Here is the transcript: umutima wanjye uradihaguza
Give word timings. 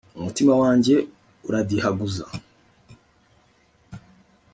umutima 0.19 0.53
wanjye 0.61 0.95
uradihaguza 1.47 2.25